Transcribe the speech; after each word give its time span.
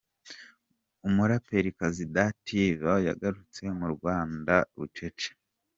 Umuraperikazi 1.07 2.03
Dativa 2.15 2.91
yagarutse 3.07 3.63
mu 3.79 3.87
Rwanda 3.95 4.53
bucece 4.77 5.29